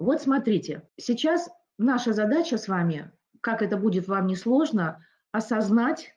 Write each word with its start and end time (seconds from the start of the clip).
Вот 0.00 0.22
смотрите, 0.22 0.88
сейчас 0.96 1.50
наша 1.76 2.14
задача 2.14 2.56
с 2.56 2.68
вами, 2.68 3.12
как 3.42 3.60
это 3.60 3.76
будет 3.76 4.08
вам 4.08 4.26
несложно, 4.26 5.06
осознать, 5.30 6.16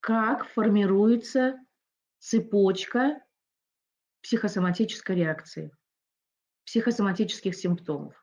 как 0.00 0.46
формируется 0.46 1.60
цепочка 2.20 3.22
психосоматической 4.22 5.14
реакции, 5.14 5.76
психосоматических 6.64 7.54
симптомов. 7.54 8.14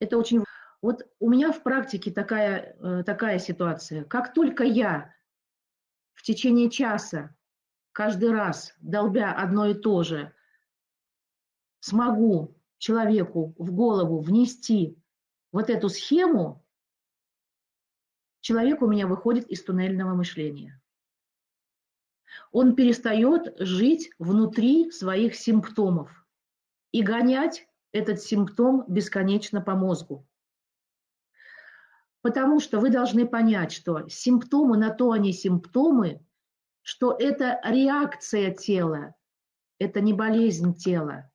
Это 0.00 0.16
очень... 0.16 0.42
Вот 0.80 1.06
у 1.18 1.28
меня 1.28 1.52
в 1.52 1.62
практике 1.62 2.10
такая, 2.10 2.76
э, 2.80 3.02
такая 3.04 3.38
ситуация. 3.40 4.04
Как 4.04 4.32
только 4.32 4.64
я 4.64 5.14
в 6.14 6.22
течение 6.22 6.70
часа, 6.70 7.36
каждый 7.92 8.30
раз, 8.30 8.74
долбя 8.80 9.34
одно 9.34 9.66
и 9.66 9.74
то 9.74 10.02
же, 10.02 10.32
смогу 11.80 12.56
человеку 12.78 13.54
в 13.58 13.72
голову 13.72 14.20
внести 14.20 14.96
вот 15.52 15.70
эту 15.70 15.88
схему, 15.88 16.64
человек 18.40 18.82
у 18.82 18.86
меня 18.86 19.06
выходит 19.06 19.46
из 19.48 19.62
туннельного 19.62 20.14
мышления. 20.14 20.80
Он 22.52 22.74
перестает 22.74 23.54
жить 23.58 24.10
внутри 24.18 24.90
своих 24.90 25.34
симптомов 25.34 26.26
и 26.92 27.02
гонять 27.02 27.66
этот 27.92 28.20
симптом 28.20 28.84
бесконечно 28.88 29.60
по 29.60 29.74
мозгу. 29.74 30.26
Потому 32.20 32.60
что 32.60 32.80
вы 32.80 32.90
должны 32.90 33.26
понять, 33.26 33.72
что 33.72 34.08
симптомы 34.08 34.76
на 34.76 34.90
то 34.90 35.12
они 35.12 35.32
симптомы, 35.32 36.24
что 36.82 37.12
это 37.18 37.60
реакция 37.64 38.54
тела, 38.54 39.14
это 39.78 40.00
не 40.00 40.12
болезнь 40.12 40.74
тела, 40.74 41.30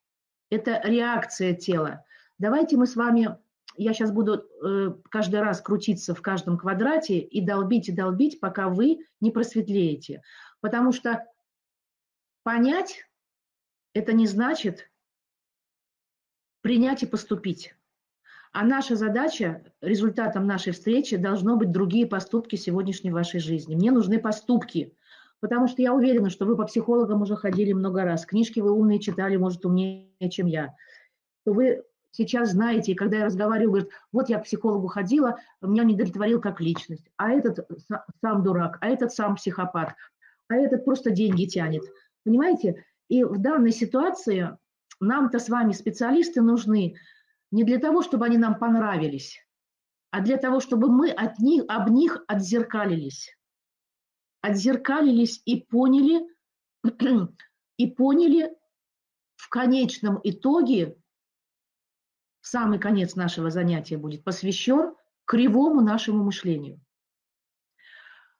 это 0.54 0.82
реакция 0.84 1.54
тела. 1.54 2.06
Давайте 2.38 2.78
мы 2.78 2.86
с 2.86 2.96
вами, 2.96 3.38
я 3.76 3.94
сейчас 3.94 4.12
буду 4.12 4.46
э, 4.66 4.94
каждый 5.10 5.42
раз 5.42 5.62
крутиться 5.62 6.14
в 6.14 6.22
каждом 6.22 6.58
квадрате 6.58 7.20
и 7.20 7.42
долбить 7.42 7.90
и 7.90 7.92
долбить, 7.92 8.40
пока 8.40 8.70
вы 8.70 9.00
не 9.20 9.32
просветлеете. 9.32 10.22
Потому 10.62 10.92
что 10.92 11.26
понять 12.44 13.06
это 13.94 14.14
не 14.14 14.28
значит 14.28 14.90
принять 16.62 17.04
и 17.04 17.08
поступить. 17.08 17.76
А 18.52 18.64
наша 18.64 18.96
задача, 18.96 19.64
результатом 19.82 20.46
нашей 20.46 20.74
встречи, 20.74 21.18
должно 21.18 21.58
быть 21.58 21.72
другие 21.72 22.06
поступки 22.06 22.56
сегодняшней 22.56 23.12
вашей 23.12 23.40
жизни. 23.40 23.76
Мне 23.76 23.92
нужны 23.92 24.20
поступки, 24.20 24.96
потому 25.44 25.68
что 25.68 25.82
я 25.82 25.94
уверена, 25.94 26.30
что 26.30 26.46
вы 26.46 26.56
по 26.56 26.64
психологам 26.64 27.22
уже 27.22 27.36
ходили 27.36 27.74
много 27.74 28.06
раз. 28.06 28.26
Книжки 28.26 28.62
вы 28.62 28.72
умные 28.72 29.02
читали, 29.02 29.36
может, 29.36 29.66
умнее, 29.66 30.08
чем 30.30 30.48
я. 30.48 30.74
Вы 31.46 31.84
сейчас 32.12 32.52
знаете, 32.52 32.94
и 32.94 32.96
когда 32.96 33.18
я 33.18 33.26
разговариваю, 33.26 33.70
говорят, 33.72 33.90
вот 34.14 34.30
я 34.30 34.40
к 34.40 34.46
психологу 34.46 34.88
ходила, 34.88 35.38
меня 35.62 35.84
не 35.84 35.96
удовлетворил 35.96 36.40
как 36.40 36.62
личность, 36.62 37.10
а 37.18 37.32
этот 37.32 37.68
сам 38.22 38.42
дурак, 38.42 38.78
а 38.80 38.88
этот 38.88 39.12
сам 39.12 39.36
психопат, 39.36 39.96
а 40.48 40.56
этот 40.56 40.86
просто 40.86 41.12
деньги 41.12 41.44
тянет. 41.44 41.84
Понимаете? 42.24 42.86
И 43.10 43.26
в 43.26 43.38
данной 43.38 43.74
ситуации 43.74 44.58
нам-то 45.02 45.40
с 45.40 45.50
вами 45.50 45.74
специалисты 45.74 46.42
нужны 46.42 46.96
не 47.52 47.66
для 47.66 47.80
того, 47.80 48.02
чтобы 48.02 48.28
они 48.28 48.38
нам 48.38 48.58
понравились, 48.58 49.46
а 50.10 50.22
для 50.22 50.38
того, 50.38 50.62
чтобы 50.62 50.90
мы 50.90 51.12
от 51.12 51.38
них, 51.40 51.66
об 51.68 51.90
них 51.90 52.24
отзеркалились. 52.30 53.36
Отзеркалились 54.44 55.42
и 55.46 55.62
поняли, 55.62 56.28
и 57.78 57.88
поняли 57.90 58.54
в 59.38 59.48
конечном 59.48 60.20
итоге, 60.22 60.98
самый 62.42 62.78
конец 62.78 63.16
нашего 63.16 63.50
занятия 63.50 63.98
будет 63.98 64.26
посвящен 64.26 64.96
кривому 65.24 65.80
нашему 65.80 66.26
мышлению. 66.26 66.82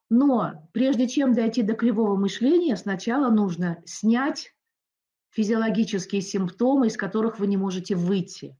Но 0.10 0.70
прежде 0.74 1.08
чем 1.08 1.34
дойти 1.34 1.64
до 1.64 1.74
кривого 1.74 2.18
мышления, 2.18 2.76
сначала 2.76 3.30
нужно 3.32 3.82
снять 3.86 4.54
физиологические 5.30 6.22
симптомы, 6.22 6.88
из 6.88 6.98
которых 6.98 7.40
вы 7.40 7.48
не 7.48 7.56
можете 7.56 7.96
выйти. 7.96 8.58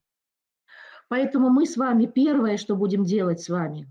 Поэтому 1.10 1.50
мы 1.50 1.66
с 1.66 1.76
вами 1.76 2.06
первое, 2.06 2.56
что 2.56 2.78
будем 2.78 3.04
делать 3.04 3.42
с 3.42 3.50
вами 3.50 3.90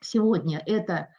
сегодня, 0.00 0.62
это 0.64 1.12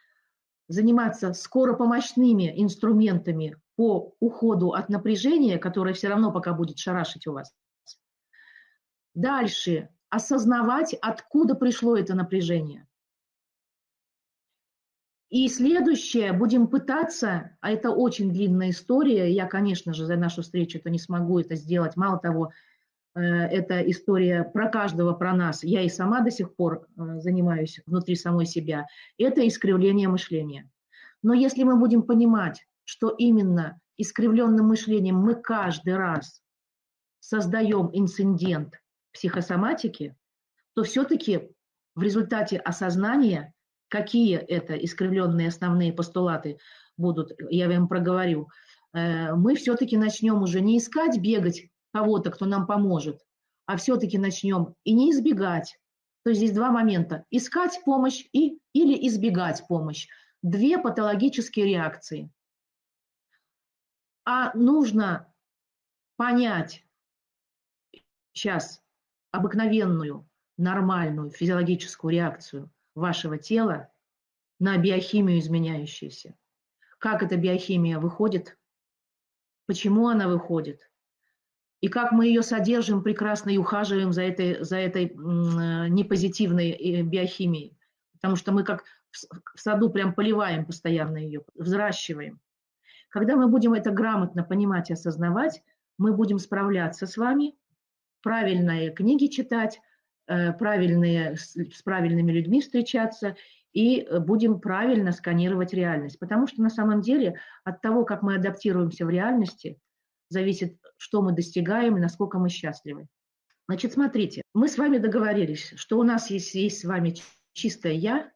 заниматься 0.69 1.33
скоропомощными 1.33 2.53
инструментами 2.61 3.57
по 3.75 4.15
уходу 4.19 4.71
от 4.71 4.87
напряжения, 4.87 5.57
которое 5.57 5.93
все 5.93 6.07
равно 6.07 6.31
пока 6.31 6.53
будет 6.53 6.77
шарашить 6.77 7.27
у 7.27 7.33
вас. 7.33 7.53
Дальше 9.15 9.89
осознавать, 10.09 10.93
откуда 10.93 11.55
пришло 11.55 11.97
это 11.97 12.15
напряжение. 12.15 12.87
И 15.29 15.47
следующее, 15.47 16.33
будем 16.33 16.67
пытаться, 16.67 17.55
а 17.61 17.71
это 17.71 17.91
очень 17.91 18.31
длинная 18.31 18.71
история, 18.71 19.31
я, 19.31 19.45
конечно 19.45 19.93
же, 19.93 20.05
за 20.05 20.15
нашу 20.15 20.41
встречу 20.41 20.79
это 20.79 20.89
не 20.89 20.97
смогу 20.97 21.39
это 21.39 21.55
сделать. 21.55 21.95
Мало 21.95 22.17
того, 22.17 22.51
это 23.21 23.81
история 23.89 24.43
про 24.43 24.69
каждого, 24.69 25.13
про 25.13 25.33
нас. 25.33 25.63
Я 25.63 25.81
и 25.81 25.89
сама 25.89 26.21
до 26.21 26.31
сих 26.31 26.55
пор 26.55 26.87
э, 26.97 27.19
занимаюсь 27.19 27.79
внутри 27.85 28.15
самой 28.15 28.45
себя. 28.45 28.85
Это 29.17 29.47
искривление 29.47 30.07
мышления. 30.07 30.69
Но 31.21 31.33
если 31.33 31.63
мы 31.63 31.77
будем 31.77 32.03
понимать, 32.03 32.65
что 32.83 33.09
именно 33.09 33.79
искривленным 33.97 34.67
мышлением 34.67 35.17
мы 35.17 35.35
каждый 35.35 35.97
раз 35.97 36.41
создаем 37.19 37.89
инцидент 37.93 38.81
психосоматики, 39.11 40.15
то 40.73 40.83
все-таки 40.83 41.49
в 41.95 42.01
результате 42.01 42.57
осознания– 42.57 43.53
какие 43.89 44.37
это 44.37 44.75
искривленные 44.75 45.49
основные 45.49 45.91
постулаты 45.91 46.59
будут, 46.95 47.31
я 47.49 47.67
вам 47.67 47.87
проговорю, 47.87 48.49
э, 48.93 49.33
мы 49.33 49.55
все-таки 49.55 49.97
начнем 49.97 50.41
уже 50.41 50.61
не 50.61 50.77
искать 50.77 51.19
бегать 51.19 51.67
кого-то, 51.93 52.31
кто 52.31 52.45
нам 52.45 52.67
поможет, 52.67 53.25
а 53.65 53.77
все-таки 53.77 54.17
начнем 54.17 54.75
и 54.83 54.93
не 54.93 55.11
избегать. 55.11 55.79
То 56.23 56.31
есть 56.31 56.41
здесь 56.41 56.55
два 56.55 56.71
момента. 56.71 57.25
Искать 57.29 57.79
помощь 57.85 58.25
и, 58.33 58.59
или 58.73 59.07
избегать 59.07 59.65
помощь. 59.67 60.07
Две 60.41 60.77
патологические 60.77 61.65
реакции. 61.65 62.31
А 64.25 64.53
нужно 64.55 65.33
понять 66.17 66.85
сейчас 68.33 68.81
обыкновенную, 69.31 70.27
нормальную 70.57 71.29
физиологическую 71.31 72.11
реакцию– 72.11 72.71
вашего 72.95 73.37
тела 73.37 73.91
на 74.59 74.77
биохимию 74.77 75.39
изменяющуюся. 75.39 76.35
Как 76.99 77.23
эта 77.23 77.37
биохимия 77.37 77.97
выходит, 77.97 78.57
почему 79.65 80.09
она 80.09 80.27
выходит, 80.27 80.88
и 81.81 81.87
как 81.87 82.11
мы 82.11 82.27
ее 82.27 82.41
содержим 82.41 83.03
прекрасно 83.03 83.49
и 83.51 83.57
ухаживаем 83.57 84.11
за 84.11 84.23
этой, 84.23 84.63
за 84.63 84.77
этой 84.77 85.13
непозитивной 85.89 86.71
э, 86.71 87.01
биохимией. 87.03 87.77
Потому 88.13 88.35
что 88.35 88.51
мы 88.51 88.63
как 88.63 88.83
в 89.11 89.59
саду 89.59 89.89
прям 89.89 90.13
поливаем 90.13 90.65
постоянно 90.65 91.17
ее, 91.17 91.41
взращиваем. 91.55 92.39
Когда 93.09 93.35
мы 93.35 93.47
будем 93.47 93.73
это 93.73 93.91
грамотно 93.91 94.43
понимать 94.43 94.89
и 94.89 94.93
осознавать, 94.93 95.63
мы 95.97 96.13
будем 96.13 96.37
справляться 96.37 97.07
с 97.07 97.17
вами, 97.17 97.55
правильные 98.21 98.91
книги 98.91 99.27
читать, 99.27 99.79
Э, 100.29 100.53
правильные, 100.53 101.37
с 101.37 101.81
правильными 101.83 102.31
людьми 102.31 102.61
встречаться 102.61 103.35
и 103.73 104.01
э, 104.01 104.19
будем 104.19 104.59
правильно 104.59 105.11
сканировать 105.11 105.73
реальность. 105.73 106.19
Потому 106.19 106.45
что 106.45 106.61
на 106.61 106.69
самом 106.69 107.01
деле 107.01 107.39
от 107.63 107.81
того, 107.81 108.05
как 108.05 108.21
мы 108.21 108.35
адаптируемся 108.35 109.07
в 109.07 109.09
реальности, 109.09 109.79
зависит, 110.29 110.77
что 110.99 111.21
мы 111.21 111.31
достигаем 111.31 111.97
и 111.97 112.01
насколько 112.01 112.37
мы 112.37 112.49
счастливы. 112.49 113.07
Значит, 113.67 113.93
смотрите, 113.93 114.41
мы 114.53 114.67
с 114.67 114.77
вами 114.77 114.97
договорились, 114.97 115.73
что 115.75 115.97
у 115.97 116.03
нас 116.03 116.29
есть, 116.29 116.53
есть 116.53 116.81
с 116.81 116.83
вами 116.83 117.15
чистое 117.53 117.93
«я», 117.93 118.31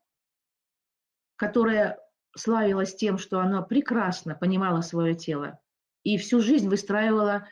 которое 1.35 1.99
славилось 2.35 2.95
тем, 2.95 3.17
что 3.17 3.39
оно 3.39 3.63
прекрасно 3.63 4.33
понимало 4.33 4.81
свое 4.81 5.13
тело 5.13 5.59
и 6.03 6.17
всю 6.17 6.41
жизнь 6.41 6.69
выстраивало 6.69 7.47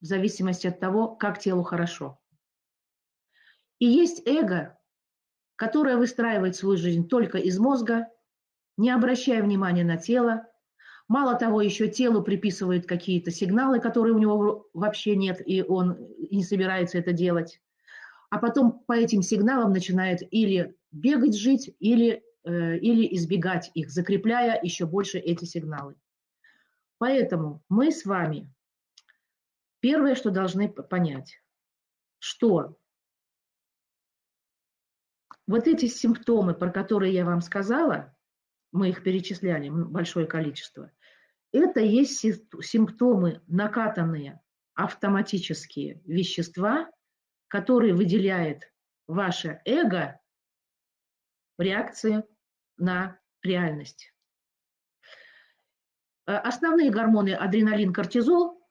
в 0.00 0.04
зависимости 0.04 0.66
от 0.66 0.80
того, 0.80 1.08
как 1.08 1.38
телу 1.38 1.62
хорошо. 1.62 2.18
И 3.78 3.86
есть 3.86 4.26
эго, 4.26 4.78
которое 5.56 5.96
выстраивает 5.96 6.56
свою 6.56 6.76
жизнь 6.76 7.08
только 7.08 7.38
из 7.38 7.58
мозга, 7.58 8.08
не 8.76 8.90
обращая 8.90 9.42
внимания 9.42 9.84
на 9.84 9.96
тело. 9.96 10.46
Мало 11.08 11.36
того, 11.36 11.62
еще 11.62 11.88
телу 11.88 12.22
приписывают 12.22 12.86
какие-то 12.86 13.30
сигналы, 13.30 13.80
которые 13.80 14.14
у 14.14 14.18
него 14.18 14.68
вообще 14.74 15.16
нет, 15.16 15.40
и 15.44 15.62
он 15.62 15.96
не 16.30 16.44
собирается 16.44 16.98
это 16.98 17.12
делать. 17.12 17.62
А 18.28 18.38
потом 18.38 18.84
по 18.86 18.92
этим 18.92 19.22
сигналам 19.22 19.72
начинает 19.72 20.20
или 20.30 20.76
бегать, 20.92 21.34
жить, 21.34 21.74
или, 21.78 22.22
э, 22.44 22.76
или 22.78 23.16
избегать 23.16 23.70
их, 23.72 23.90
закрепляя 23.90 24.60
еще 24.62 24.84
больше 24.84 25.18
эти 25.18 25.46
сигналы. 25.46 25.96
Поэтому 26.98 27.62
мы 27.70 27.90
с 27.90 28.04
вами 28.04 28.52
первое, 29.80 30.14
что 30.14 30.30
должны 30.30 30.68
понять, 30.68 31.40
что 32.18 32.76
вот 35.46 35.66
эти 35.66 35.86
симптомы, 35.86 36.52
про 36.52 36.70
которые 36.70 37.14
я 37.14 37.24
вам 37.24 37.40
сказала, 37.40 38.14
мы 38.72 38.90
их 38.90 39.02
перечисляли, 39.02 39.70
большое 39.70 40.26
количество, 40.26 40.90
это 41.52 41.80
есть 41.80 42.18
симптомы 42.18 43.42
накатанные 43.46 44.40
автоматические 44.74 46.00
вещества, 46.04 46.90
которые 47.48 47.94
выделяет 47.94 48.70
ваше 49.06 49.60
эго 49.64 50.20
в 51.56 51.62
реакции 51.62 52.24
на 52.76 53.18
реальность. 53.42 54.12
Э, 56.26 56.36
основные 56.36 56.90
гормоны 56.90 57.34
адреналин, 57.34 57.92
кортизол, 57.92 58.62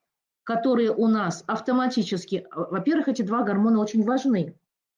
которые 0.43 0.91
у 0.91 1.07
нас 1.07 1.43
автоматически, 1.47 2.35
э, 2.35 2.45
во-первых, 2.51 3.07
эти 3.07 3.23
два 3.23 3.43
гормона 3.43 3.79
очень 3.79 4.03
важны. 4.03 4.57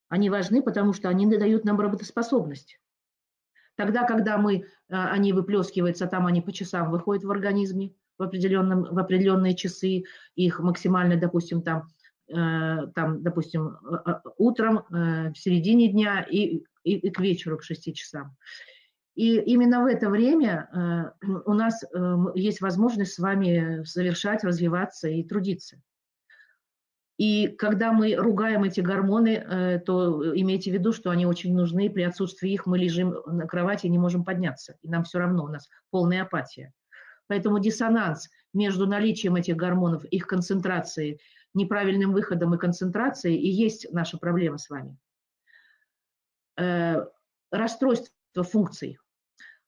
Они 0.09 0.29
важны, 0.29 0.61
потому 0.61 0.93
что 0.93 1.09
они 1.09 1.25
дают 1.25 1.63
нам 1.63 1.79
работоспособность. 1.79 2.79
Тогда, 3.79 4.03
когда 4.03 4.37
мы, 4.37 4.57
э, 4.57 4.61
они 4.89 5.31
выплескиваются, 5.31 6.05
там 6.05 6.27
они 6.27 6.41
по 6.41 6.51
часам 6.51 6.91
выходят 6.91 7.23
в 7.23 7.31
организме 7.31 7.93
в, 8.17 8.23
определенном, 8.23 8.83
в 8.83 8.99
определенные 8.99 9.55
часы, 9.55 10.03
их 10.35 10.59
максимально, 10.59 11.15
допустим, 11.15 11.61
там, 11.61 11.87
там 12.27 13.23
допустим, 13.23 13.77
утром, 14.37 14.83
в 14.89 15.33
середине 15.35 15.87
дня 15.87 16.21
и, 16.29 16.63
и, 16.83 16.97
и 16.97 17.09
к 17.09 17.19
вечеру, 17.21 17.57
к 17.57 17.63
6 17.63 17.95
часам. 17.95 18.35
И 19.15 19.37
именно 19.37 19.83
в 19.83 19.85
это 19.85 20.09
время 20.09 20.69
э, 20.71 21.27
у 21.45 21.53
нас 21.53 21.83
э, 21.83 22.15
есть 22.35 22.61
возможность 22.61 23.13
с 23.13 23.19
вами 23.19 23.83
совершать, 23.83 24.43
развиваться 24.43 25.07
и 25.07 25.23
трудиться. 25.23 25.81
И 27.19 27.49
когда 27.49 27.91
мы 27.91 28.15
ругаем 28.15 28.63
эти 28.63 28.79
гормоны, 28.79 29.43
э, 29.45 29.79
то 29.79 30.33
имейте 30.37 30.71
в 30.71 30.73
виду, 30.73 30.93
что 30.93 31.09
они 31.09 31.25
очень 31.25 31.53
нужны. 31.53 31.89
При 31.89 32.03
отсутствии 32.03 32.49
их 32.49 32.65
мы 32.65 32.77
лежим 32.77 33.13
на 33.25 33.45
кровати 33.45 33.87
и 33.87 33.89
не 33.89 33.97
можем 33.97 34.23
подняться. 34.23 34.77
И 34.83 34.87
нам 34.87 35.03
все 35.03 35.19
равно, 35.19 35.43
у 35.43 35.49
нас 35.49 35.67
полная 35.89 36.21
апатия. 36.21 36.71
Поэтому 37.27 37.59
диссонанс 37.59 38.29
между 38.53 38.87
наличием 38.87 39.35
этих 39.35 39.57
гормонов, 39.57 40.05
их 40.05 40.27
концентрацией, 40.27 41.19
неправильным 41.53 42.13
выходом 42.13 42.55
и 42.55 42.57
концентрацией 42.57 43.35
и 43.35 43.49
есть 43.49 43.91
наша 43.91 44.17
проблема 44.17 44.57
с 44.57 44.69
вами. 44.69 44.97
Расстройство 47.51 48.43
функций. 48.43 48.97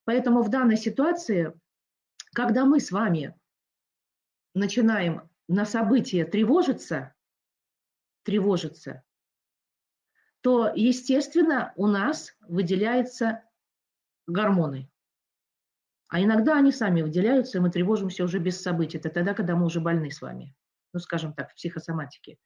Поэтому 0.05 0.41
в 0.41 0.49
данной 0.49 0.77
ситуации, 0.77 1.51
когда 2.33 2.63
мы 2.63 2.79
с 2.79 2.91
вами 2.91 3.35
начинаем 4.53 5.29
на 5.49 5.65
события 5.65 6.23
тревожиться, 6.23 7.13
тревожиться, 8.23 9.03
то, 10.41 10.71
естественно, 10.75 11.73
у 11.75 11.87
нас 11.87 12.35
выделяются 12.47 13.43
гормоны. 14.27 14.89
А 16.07 16.21
иногда 16.21 16.57
они 16.57 16.71
сами 16.71 17.01
выделяются, 17.01 17.57
и 17.57 17.61
мы 17.61 17.69
тревожимся 17.69 18.23
уже 18.23 18.39
без 18.39 18.61
событий. 18.61 18.97
Это 18.97 19.09
тогда, 19.09 19.33
когда 19.33 19.55
мы 19.55 19.65
уже 19.65 19.79
больны 19.79 20.11
с 20.11 20.21
вами. 20.21 20.55
Ну, 20.93 20.99
скажем 20.99 21.33
так, 21.33 21.51
в 21.51 21.55
психосоматике. 21.55 22.37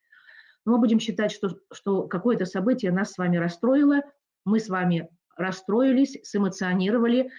Но 0.65 0.73
мы 0.73 0.79
будем 0.79 0.99
считать, 0.99 1.31
что, 1.31 1.57
что 1.71 2.07
какое-то 2.07 2.45
событие 2.45 2.91
нас 2.91 3.13
с 3.13 3.17
вами 3.17 3.37
расстроило, 3.37 4.01
мы 4.43 4.59
с 4.59 4.69
вами 4.69 5.09
расстроились, 5.35 6.17
сэмоционировали, 6.23 7.31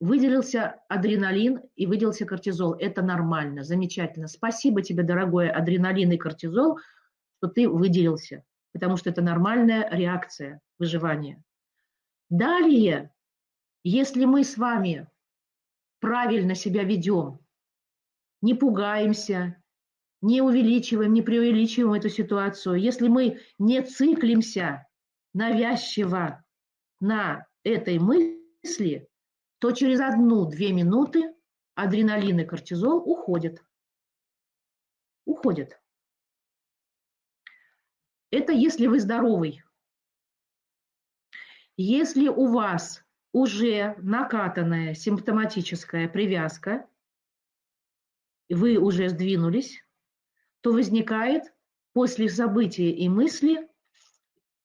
выделился 0.00 0.80
адреналин 0.88 1.60
и 1.76 1.86
выделился 1.86 2.24
кортизол. 2.24 2.74
Это 2.74 3.02
нормально, 3.02 3.62
замечательно. 3.62 4.28
Спасибо 4.28 4.82
тебе, 4.82 5.02
дорогой 5.02 5.50
адреналин 5.50 6.12
и 6.12 6.16
кортизол, 6.16 6.78
что 7.40 7.48
ты 7.48 7.66
выделился, 7.68 8.44
потому 8.72 8.98
что 8.98 9.08
это 9.08 9.22
нормальная 9.22 9.88
реакция 9.90 10.60
выживания. 10.78 11.42
Далее, 12.28 13.14
если 13.82 14.26
мы 14.26 14.44
с 14.44 14.58
вами 14.58 15.08
правильно 16.00 16.54
себя 16.54 16.84
ведем, 16.84 17.40
не 18.42 18.52
пугаемся, 18.52 19.56
не 20.20 20.42
увеличиваем, 20.42 21.14
не 21.14 21.22
преувеличиваем 21.22 21.94
эту 21.94 22.10
ситуацию, 22.10 22.76
если 22.76 23.08
мы 23.08 23.40
не 23.58 23.80
циклимся 23.82 24.86
навязчиво 25.32 26.44
на 27.00 27.46
этой 27.64 27.98
мысли, 27.98 29.08
то 29.60 29.72
через 29.72 30.00
одну-две 30.00 30.72
минуты 30.72 31.34
адреналин 31.74 32.40
и 32.40 32.44
кортизол 32.44 32.98
уходят. 32.98 33.64
Уходят. 35.24 35.80
Это 38.30 38.52
если 38.52 38.86
вы 38.86 39.00
здоровый. 39.00 39.62
Если 41.76 42.28
у 42.28 42.52
вас 42.52 43.04
уже 43.32 43.94
накатанная 43.98 44.94
симптоматическая 44.94 46.08
привязка, 46.08 46.86
вы 48.48 48.76
уже 48.76 49.08
сдвинулись, 49.08 49.84
то 50.60 50.72
возникает 50.72 51.52
после 51.92 52.28
события 52.28 52.90
и 52.90 53.08
мысли 53.08 53.68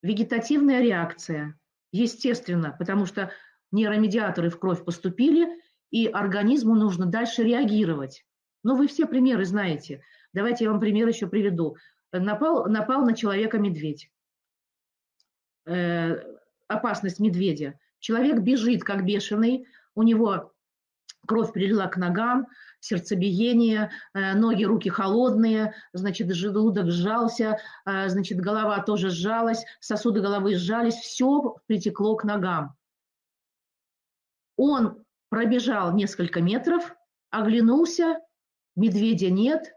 вегетативная 0.01 0.81
реакция– 0.81 1.59
естественно, 1.95 2.75
потому 2.77 3.06
что 3.06 3.31
нейромедиаторы 3.71 4.50
в 4.50 4.59
кровь 4.59 4.83
поступили, 4.83 5.47
и 5.91 6.07
организму 6.07 6.75
нужно 6.75 7.06
дальше 7.06 7.44
реагировать. 7.44 8.25
Но 8.63 8.75
вы 8.75 8.88
все 8.88 9.06
примеры 9.06 9.45
знаете. 9.45 10.03
Давайте 10.33 10.65
я 10.65 10.71
вам 10.71 10.79
пример 10.79 11.07
еще 11.07 11.27
приведу. 11.27 11.77
Напал, 12.19 12.67
напал 12.67 13.06
на 13.06 13.15
человека 13.15 13.57
медведь. 13.57 14.09
Э, 15.65 16.15
опасность 16.67 17.19
медведя. 17.19 17.79
Человек 18.00 18.39
бежит, 18.39 18.83
как 18.83 19.06
бешеный, 19.06 19.67
у 19.95 20.03
него 20.03 20.53
кровь 21.25 21.51
прилила 21.51 21.88
к 21.88 21.97
ногам, 21.97 22.47
сердцебиение, 22.79 23.91
э, 24.13 24.33
ноги, 24.35 24.63
руки 24.63 24.89
холодные, 24.89 25.73
значит, 25.94 26.31
желудок 26.33 26.91
сжался, 26.91 27.57
э, 27.85 28.09
значит, 28.09 28.39
голова 28.39 28.81
тоже 28.83 29.09
сжалась, 29.09 29.65
сосуды 29.79 30.21
головы 30.21 30.56
сжались, 30.56 30.95
все 30.95 31.56
притекло 31.65 32.15
к 32.15 32.23
ногам. 32.23 32.75
Он 34.56 35.03
пробежал 35.29 35.94
несколько 35.94 36.41
метров, 36.41 36.95
оглянулся, 37.29 38.19
медведя 38.75 39.29
нет, 39.29 39.73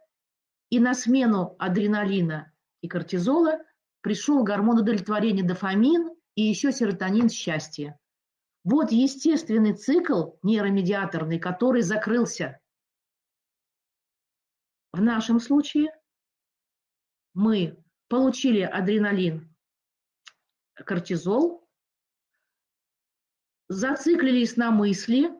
и 0.70 0.81
на 0.81 0.94
смену 0.94 1.56
адреналина 1.59 2.53
и 2.81 2.88
кортизола 2.88 3.59
пришел 4.00 4.43
гормон 4.43 4.79
удовлетворения 4.81 5.43
дофамин 5.43 6.10
и 6.34 6.43
еще 6.43 6.72
серотонин 6.72 7.29
счастья. 7.29 7.98
Вот 8.65 8.93
естественный 8.93 9.75
цикл 9.75 10.32
нейромедиаторный, 10.43 11.39
который 11.39 11.82
закрылся. 11.82 12.60
В 14.93 15.01
нашем 15.01 15.41
случае 15.41 15.91
мы 17.34 17.82
получили 18.08 18.60
адреналин, 18.60 19.55
кортизол, 20.75 21.69
зациклились 23.69 24.56
на 24.56 24.70
мысли, 24.70 25.31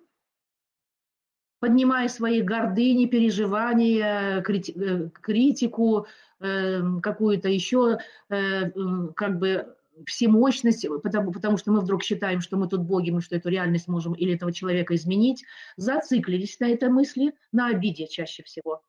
поднимая 1.61 2.09
свои 2.09 2.43
гордыни, 2.43 3.07
переживания, 3.07 4.41
э, 4.41 5.11
критику, 5.23 6.07
э, 6.41 6.83
какую-то 7.03 7.49
еще 7.49 7.99
э, 8.29 8.71
как 9.15 9.39
бы 9.39 9.75
всемощность, 10.07 10.87
потому, 11.03 11.33
потому 11.33 11.57
что 11.57 11.73
мы 11.73 11.81
вдруг 11.81 12.03
считаем, 12.03 12.41
что 12.41 12.57
мы 12.57 12.69
тут 12.69 12.83
боги, 12.83 13.11
мы 13.11 13.21
что 13.21 13.37
эту 13.37 13.49
реальность 13.49 13.89
можем 13.89 14.13
или 14.13 14.35
этого 14.35 14.53
человека 14.53 14.95
изменить, 14.95 15.45
зациклились 15.77 16.61
на 16.61 16.69
этой 16.69 16.89
мысли, 16.89 17.35
на 17.53 17.69
обиде 17.69 18.07
чаще 18.07 18.43
всего, 18.43 18.83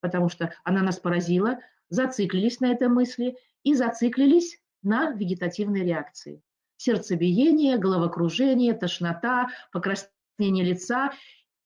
потому 0.00 0.28
что 0.28 0.54
она 0.64 0.82
нас 0.82 0.98
поразила, 0.98 1.58
зациклились 1.88 2.60
на 2.60 2.72
этой 2.72 2.88
мысли 2.88 3.36
и 3.62 3.74
зациклились 3.74 4.58
на 4.82 5.10
вегетативной 5.10 5.84
реакции. 5.84 6.42
Сердцебиение, 6.78 7.78
головокружение, 7.78 8.74
тошнота, 8.74 9.48
покраснение 9.72 10.64
лица. 10.64 11.12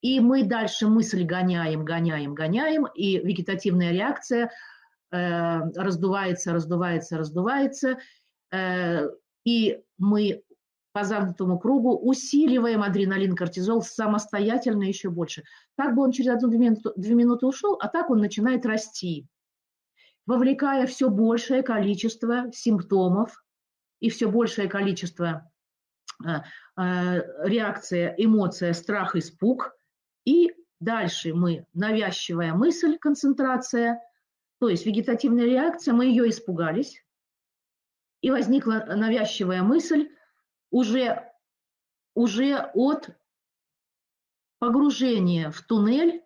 И 0.00 0.20
мы 0.20 0.44
дальше 0.44 0.88
мысль 0.88 1.24
гоняем, 1.24 1.84
гоняем, 1.84 2.34
гоняем, 2.34 2.86
и 2.86 3.18
вегетативная 3.18 3.92
реакция 3.92 4.50
э, 5.12 5.60
раздувается, 5.74 6.52
раздувается, 6.52 7.18
раздувается, 7.18 7.98
Э, 8.50 9.08
и 9.44 9.80
мы 9.98 10.42
по 10.92 11.04
замкнутому 11.04 11.58
кругу 11.58 11.96
усиливаем 11.96 12.82
адреналин, 12.82 13.36
кортизол 13.36 13.82
самостоятельно 13.82 14.82
еще 14.82 15.08
больше. 15.08 15.44
Так 15.76 15.94
бы 15.94 16.02
он 16.02 16.10
через 16.10 16.32
одну-две 16.32 16.58
минуты, 16.58 16.90
две 16.96 17.14
минуты 17.14 17.46
ушел, 17.46 17.78
а 17.80 17.88
так 17.88 18.10
он 18.10 18.18
начинает 18.18 18.66
расти, 18.66 19.26
вовлекая 20.26 20.86
все 20.86 21.08
большее 21.08 21.62
количество 21.62 22.50
симптомов 22.52 23.44
и 24.00 24.10
все 24.10 24.28
большее 24.28 24.68
количество 24.68 25.48
э, 26.26 26.28
э, 26.76 27.48
реакция, 27.48 28.14
эмоция, 28.18 28.72
страх, 28.72 29.14
испуг. 29.14 29.76
И 30.24 30.52
дальше 30.80 31.34
мы 31.34 31.66
навязчивая 31.72 32.54
мысль, 32.54 32.98
концентрация, 32.98 34.02
то 34.58 34.68
есть 34.68 34.86
вегетативная 34.86 35.46
реакция, 35.46 35.94
мы 35.94 36.06
ее 36.06 36.28
испугались, 36.28 37.04
и 38.20 38.30
возникла 38.30 38.84
навязчивая 38.86 39.62
мысль 39.62 40.10
уже, 40.70 41.32
уже 42.14 42.70
от 42.74 43.10
погружения 44.58 45.50
в 45.50 45.62
туннель 45.62 46.22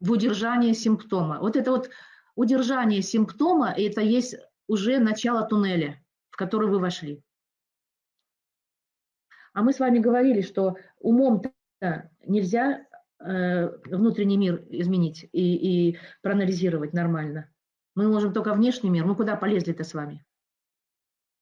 в 0.00 0.12
удержание 0.12 0.74
симптома. 0.74 1.38
Вот 1.40 1.56
это 1.56 1.70
вот 1.70 1.90
удержание 2.34 3.02
симптома, 3.02 3.72
это 3.76 4.00
есть 4.00 4.36
уже 4.66 4.98
начало 4.98 5.46
туннеля, 5.46 6.02
в 6.30 6.36
который 6.36 6.68
вы 6.68 6.78
вошли. 6.78 7.22
А 9.52 9.62
мы 9.62 9.72
с 9.72 9.80
вами 9.80 9.98
говорили, 9.98 10.40
что 10.40 10.76
умом 10.98 11.42
нельзя 12.26 12.86
э, 13.18 13.68
внутренний 13.86 14.36
мир 14.36 14.64
изменить 14.68 15.28
и, 15.32 15.90
и 15.90 15.98
проанализировать 16.22 16.92
нормально. 16.92 17.50
Мы 17.94 18.08
можем 18.08 18.32
только 18.32 18.54
внешний 18.54 18.90
мир. 18.90 19.04
Мы 19.04 19.16
куда 19.16 19.36
полезли-то 19.36 19.84
с 19.84 19.94
вами? 19.94 20.24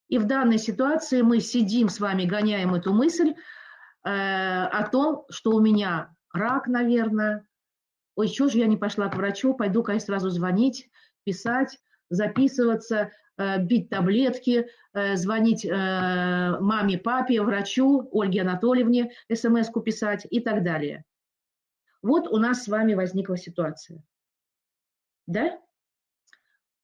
И 0.09 0.18
в 0.18 0.26
данной 0.26 0.59
ситуации 0.59 1.23
мы 1.23 1.40
сидим 1.40 1.88
с 1.88 2.00
вами, 2.00 2.25
гоняем 2.25 2.75
эту 2.75 2.92
мысль 2.92 3.30
э, 3.30 3.35
о 4.04 4.88
том, 4.88 5.25
что 5.28 5.50
у 5.50 5.61
меня 5.61 6.14
рак, 6.33 6.66
наверное. 6.66 7.47
Ой, 8.14 8.28
что 8.28 8.49
же 8.49 8.59
я 8.59 8.66
не 8.66 8.76
пошла 8.76 9.09
к 9.09 9.16
врачу, 9.16 9.54
пойду-ка 9.54 9.99
сразу 10.00 10.30
звонить, 10.30 10.88
писать, 11.25 11.78
записываться, 12.09 13.12
бить 13.59 13.88
таблетки, 13.88 14.68
э, 14.92 15.16
звонить 15.16 15.64
э, 15.64 15.71
маме, 15.71 16.99
папе, 16.99 17.40
врачу, 17.42 18.09
Ольге 18.12 18.42
Анатольевне, 18.42 19.12
смс-ку 19.33 19.80
писать 19.80 20.26
и 20.28 20.40
так 20.40 20.62
далее. 20.64 21.04
Вот 22.02 22.28
у 22.28 22.37
нас 22.38 22.64
с 22.64 22.68
вами 22.68 22.95
возникла 22.95 23.37
ситуация. 23.37 24.02
Да? 25.26 25.59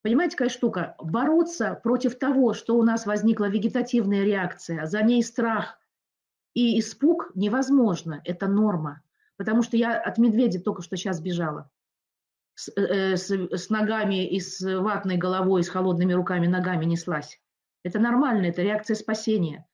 Понимаете, 0.02 0.37
какая 0.37 0.50
штука? 0.50 0.96
Бороться 1.00 1.80
против 1.82 2.18
того, 2.18 2.52
что 2.52 2.76
у 2.76 2.82
нас 2.82 3.06
возникла 3.06 3.46
вегетативная 3.46 4.25
реакция, 4.25 4.87
за 4.87 5.02
ней 5.02 5.23
страх 5.23 5.78
и 6.52 6.78
испуг 6.78 7.30
невозможно. 7.34 8.20
Это 8.25 8.46
норма. 8.46 9.02
Потому 9.37 9.62
что 9.62 9.76
я 9.76 9.99
от 9.99 10.18
медведя 10.18 10.61
только 10.61 10.82
что 10.82 10.96
сейчас 10.96 11.20
бежала. 11.20 11.70
С, 12.54 12.70
э, 12.76 13.16
с, 13.16 13.30
с 13.30 13.70
ногами 13.70 14.26
и 14.26 14.40
с 14.40 14.61
ватной 14.61 15.16
головой, 15.16 15.62
с 15.64 15.68
холодными 15.68 16.12
руками, 16.12 16.46
ногами 16.46 16.84
неслась. 16.84 17.40
Это 17.82 17.99
нормально, 17.99 18.46
это 18.46 18.62
реакция 18.62 18.94
спасения. 18.94 19.66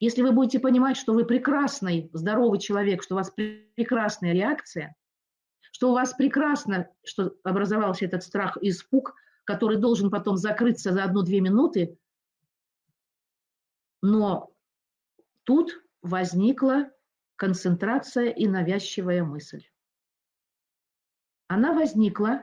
Если 0.00 0.22
вы 0.22 0.32
будете 0.32 0.58
понимать, 0.58 0.96
что 0.96 1.14
вы 1.14 1.24
прекрасный, 1.24 2.10
здоровый 2.12 2.58
человек, 2.58 3.02
что 3.02 3.14
у 3.14 3.18
вас 3.18 3.30
прекрасная 3.30 4.32
реакция, 4.32 4.94
что 5.72 5.90
у 5.90 5.94
вас 5.94 6.12
прекрасно, 6.14 6.88
что 7.04 7.34
образовался 7.44 8.04
этот 8.04 8.22
страх 8.22 8.58
и 8.60 8.70
испуг– 8.70 9.14
который 9.46 9.78
должен 9.78 10.10
потом 10.10 10.36
закрыться 10.36 10.92
за 10.92 11.04
одну-две 11.04 11.40
минуты, 11.40 11.96
но 14.02 14.52
тут 15.44 15.82
возникла 16.02 16.90
концентрация 17.36 18.30
и 18.30 18.48
навязчивая 18.48 19.22
мысль. 19.22 19.64
Она 21.48 21.72
возникла, 21.72 22.42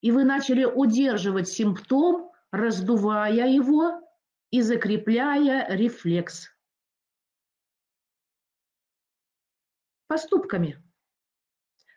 и 0.00 0.10
вы 0.10 0.24
начали 0.24 0.64
удерживать 0.64 1.48
симптом, 1.48 2.32
раздувая 2.50 3.48
его 3.48 4.00
и 4.50 4.60
закрепляя 4.62 5.74
рефлекс. 5.74 6.48
Поступками, 10.06 10.82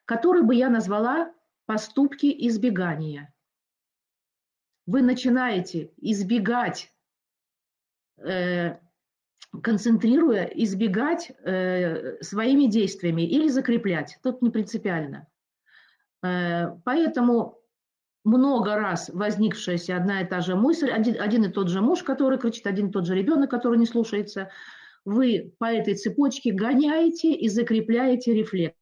которые 0.05 0.43
бы 0.43 0.55
я 0.55 0.69
назвала 0.69 1.33
поступки 1.65 2.25
избегания– 2.47 3.33
вы 4.87 5.01
начинаете 5.01 5.91
избегать, 5.97 6.91
э, 8.17 8.79
концентрируя, 9.61 10.45
избегать 10.45 11.29
э, 11.29 12.23
своими 12.23 12.67
действиями 12.67 13.21
или 13.23 13.49
закреплять. 13.49 14.17
Тут 14.23 14.41
не 14.41 14.49
принципиально. 14.49 15.27
Э, 16.23 16.75
поэтому 16.83 17.59
много 18.23 18.75
раз 18.75 19.09
возникшаяся 19.13 19.95
одна 19.95 20.21
и 20.21 20.27
та 20.27 20.41
же 20.41 20.55
мысль, 20.55 20.89
один, 20.89 21.19
один 21.19 21.45
и 21.45 21.49
тот 21.49 21.69
же 21.69 21.81
муж, 21.81 22.03
который 22.03 22.37
кричит, 22.37 22.67
один 22.67 22.89
и 22.89 22.91
тот 22.91 23.05
же 23.05 23.15
ребенок, 23.15 23.49
который 23.49 23.77
не 23.77 23.85
слушается, 23.85 24.49
вы 25.05 25.53
по 25.57 25.65
этой 25.65 25.95
цепочке 25.95 26.51
гоняете 26.51 27.33
и 27.33 27.47
закрепляете 27.47 28.33
рефлекс. 28.33 28.76